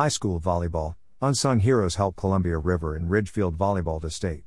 [0.00, 4.44] High school volleyball, unsung heroes help Columbia River and Ridgefield volleyball to state.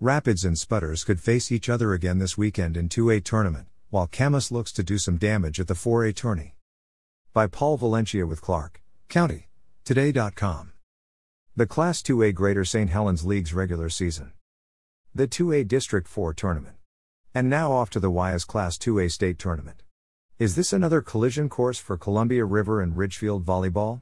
[0.00, 4.50] Rapids and Spudders could face each other again this weekend in 2A tournament, while Camas
[4.50, 6.56] looks to do some damage at the 4A tourney.
[7.32, 9.46] By Paul Valencia with Clark County.
[9.84, 10.72] Today.com.
[11.54, 12.90] The Class 2A Greater St.
[12.90, 14.32] Helens League's regular season.
[15.14, 16.78] The 2A District 4 tournament.
[17.32, 19.84] And now off to the YS Class 2A state tournament.
[20.40, 24.00] Is this another collision course for Columbia River and Ridgefield volleyball?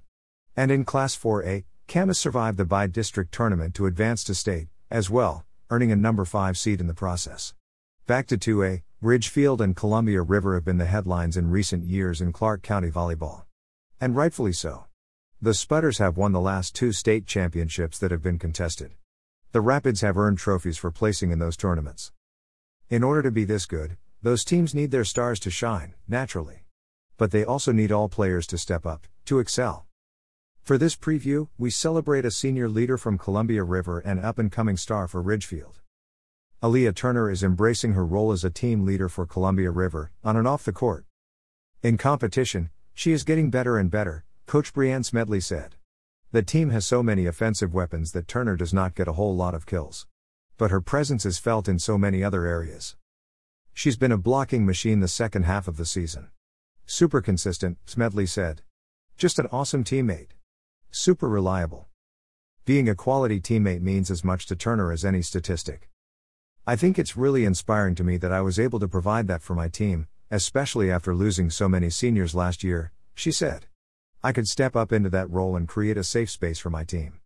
[0.55, 5.09] And in Class 4A, Camas survived the bi district tournament to advance to state, as
[5.09, 7.55] well, earning a number 5 seed in the process.
[8.07, 12.33] Back to 2A, Ridgefield and Columbia River have been the headlines in recent years in
[12.33, 13.45] Clark County volleyball.
[13.99, 14.85] And rightfully so.
[15.41, 18.93] The Spudders have won the last two state championships that have been contested.
[19.53, 22.13] The Rapids have earned trophies for placing in those tournaments.
[22.91, 26.67] In order to be this good, those teams need their stars to shine, naturally.
[27.17, 29.87] But they also need all players to step up, to excel.
[30.65, 34.77] For this preview, we celebrate a senior leader from Columbia River and up and coming
[34.77, 35.81] star for Ridgefield.
[36.63, 40.47] Aaliyah Turner is embracing her role as a team leader for Columbia River, on and
[40.47, 41.05] off the court.
[41.83, 45.75] In competition, she is getting better and better, Coach Brianne Smedley said.
[46.31, 49.55] The team has so many offensive weapons that Turner does not get a whole lot
[49.55, 50.07] of kills.
[50.59, 52.95] But her presence is felt in so many other areas.
[53.75, 56.31] She's been a blocking machine the second half of the season.
[56.87, 58.63] Super consistent, Smedley said.
[59.17, 60.29] Just an awesome teammate.
[60.95, 61.87] Super reliable.
[62.67, 65.89] Being a quality teammate means as much to Turner as any statistic.
[66.67, 69.55] I think it's really inspiring to me that I was able to provide that for
[69.55, 73.65] my team, especially after losing so many seniors last year, she said.
[74.23, 77.21] I could step up into that role and create a safe space for my team.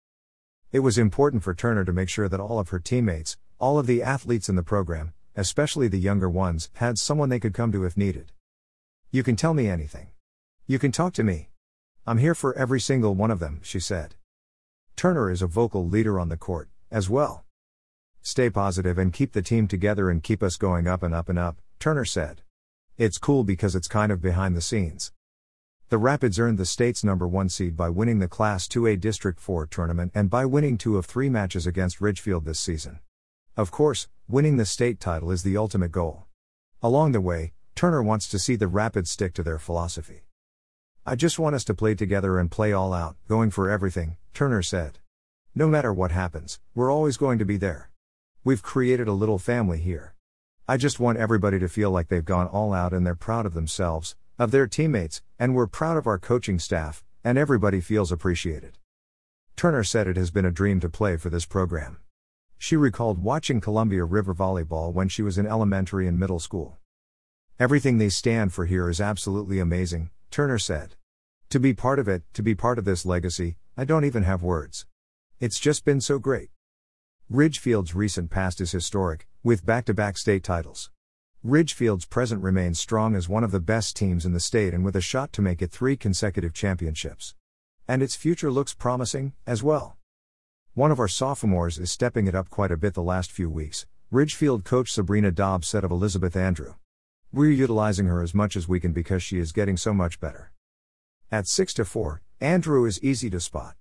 [0.71, 3.89] It was important for Turner to make sure that all of her teammates, all of
[3.89, 7.85] the athletes in the program, especially the younger ones, had someone they could come to
[7.85, 8.31] if needed.
[9.11, 10.11] You can tell me anything.
[10.69, 11.49] You can talk to me.
[12.09, 14.15] I'm here for every single one of them, she said.
[14.95, 17.45] Turner is a vocal leader on the court, as well.
[18.23, 21.37] Stay positive and keep the team together and keep us going up and up and
[21.37, 22.43] up, Turner said.
[22.97, 25.11] It's cool because it's kind of behind the scenes.
[25.89, 29.67] The Rapids earned the state's number one seed by winning the Class 2A District 4
[29.67, 33.01] tournament and by winning two of three matches against Ridgefield this season.
[33.57, 36.27] Of course, winning the state title is the ultimate goal.
[36.85, 40.23] Along the way, Turner wants to see the Rapids stick to their philosophy.
[41.09, 44.61] I just want us to play together and play all out, going for everything, Turner
[44.61, 44.99] said.
[45.55, 47.91] No matter what happens, we're always going to be there.
[48.43, 50.17] We've created a little family here.
[50.67, 53.55] I just want everybody to feel like they've gone all out and they're proud of
[53.55, 58.77] themselves, of their teammates, and we're proud of our coaching staff, and everybody feels appreciated.
[59.55, 61.99] Turner said it has been a dream to play for this program.
[62.59, 66.79] She recalled watching Columbia River Volleyball when she was in elementary and middle school.
[67.61, 70.97] Everything they stand for here is absolutely amazing, Turner said.
[71.49, 74.43] To be part of it, to be part of this legacy, I don't even have
[74.43, 74.85] words.
[75.41, 76.51] It's just been so great.
[77.31, 80.91] Ridgefield's recent past is historic, with back to back state titles.
[81.43, 84.95] Ridgefield's present remains strong as one of the best teams in the state and with
[84.95, 87.35] a shot to make it three consecutive championships.
[87.89, 89.97] And its future looks promising, as well.
[90.75, 93.87] One of our sophomores is stepping it up quite a bit the last few weeks,
[94.11, 96.75] Ridgefield coach Sabrina Dobbs said of Elizabeth Andrew.
[97.33, 100.53] We're utilizing her as much as we can because she is getting so much better.
[101.31, 103.75] At 6 to 4, Andrew is easy to spot.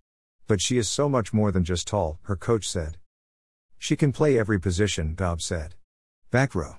[0.48, 2.98] But she is so much more than just tall, her coach said.
[3.78, 5.76] She can play every position, Dobbs said.
[6.32, 6.78] Back row.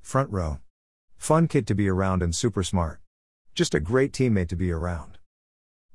[0.00, 0.58] Front row.
[1.16, 3.00] Fun kid to be around and super smart.
[3.54, 5.18] Just a great teammate to be around.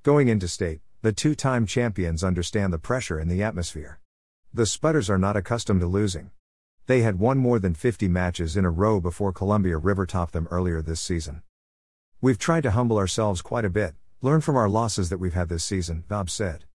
[0.03, 3.99] Going into state, the two time champions understand the pressure and the atmosphere.
[4.53, 6.31] The Spudders are not accustomed to losing.
[6.91, 10.49] They had won more than 50 matches in a row before Columbia River topped them
[10.51, 11.41] earlier this season.
[12.19, 15.47] We've tried to humble ourselves quite a bit, learn from our losses that we've had
[15.47, 16.65] this season, Bob said.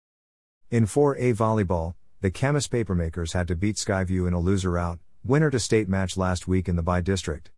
[0.71, 5.51] In 4A volleyball, the Camas Papermakers had to beat Skyview in a loser out, winner
[5.51, 7.51] to state match last week in the Bi District.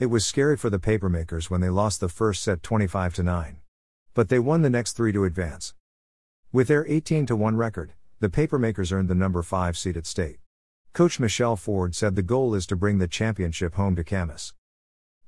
[0.00, 3.58] It was scary for the papermakers when they lost the first set 25 to 9.
[4.14, 5.74] But they won the next 3 to advance.
[6.50, 10.40] With their 18 to 1 record, the papermakers earned the number 5 seed at state.
[10.92, 14.54] Coach Michelle Ford said the goal is to bring the championship home to Camas.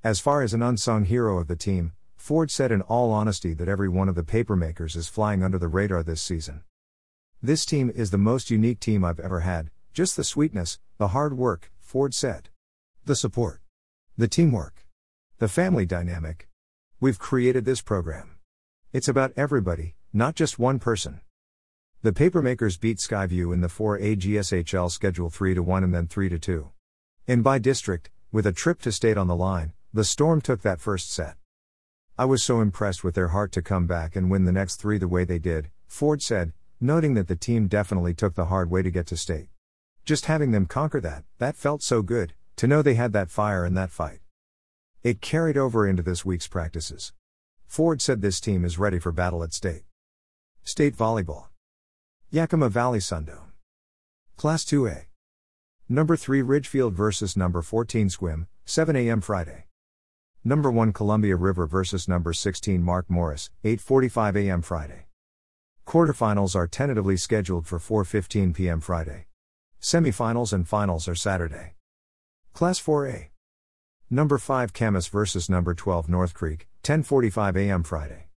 [0.03, 3.69] As far as an unsung hero of the team, Ford said in all honesty that
[3.69, 6.65] every one of the papermakers is flying under the radar this season.
[7.41, 11.39] This team is the most unique team I've ever had, just the sweetness, the hard
[11.39, 12.49] work, Ford said.
[13.05, 13.61] The support.
[14.19, 14.87] The teamwork.
[15.39, 16.49] The family dynamic.
[16.99, 18.37] We've created this program.
[18.93, 21.21] It's about everybody, not just one person.
[22.05, 26.29] The Papermakers beat Skyview in the 4A GSHL schedule 3 to 1 and then 3
[26.31, 26.69] to 2.
[27.29, 30.81] In bi district, with a trip to state on the line, the Storm took that
[30.81, 31.37] first set.
[32.19, 34.99] I was so impressed with their heart to come back and win the next 3
[34.99, 38.83] the way they did, Ford said, noting that the team definitely took the hard way
[38.83, 39.47] to get to state.
[40.05, 43.65] Just having them conquer that, that felt so good, to know they had that fire
[43.65, 44.19] in that fight.
[45.05, 47.13] It carried over into this week's practices.
[47.69, 49.85] Ford said this team is ready for battle at state.
[50.65, 51.52] State Volleyball.
[52.35, 53.51] Yakima Valley Sundome.
[54.39, 55.05] Class 2A.
[55.87, 59.21] Number 3 Ridgefield versus number 14 Sequim, 7 a.m.
[59.21, 59.67] Friday.
[60.43, 64.63] Number 1 Columbia River versus number 16 Mark Morris, 8:45 a.m.
[64.63, 65.09] Friday.
[65.87, 68.81] Quarterfinals are tentatively scheduled for 4:15 p.m.
[68.81, 69.27] Friday.
[69.79, 71.75] Semifinals and finals are Saturday.
[72.55, 73.27] Class 4A.
[74.09, 77.83] Number 5 Camas versus number 12 North Creek, 10:45 a.m.
[77.83, 78.32] Friday.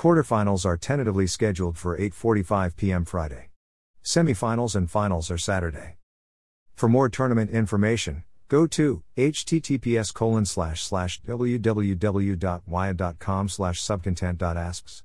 [0.00, 3.04] Quarterfinals are tentatively scheduled for 8:45 p.m.
[3.04, 3.50] Friday.
[4.02, 5.98] Semifinals and finals are Saturday.
[6.74, 10.10] For more tournament information, go to https
[11.26, 15.02] www.wiaa.com slash subcontent.asks.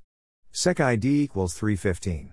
[0.54, 2.32] Sec ID equals 315.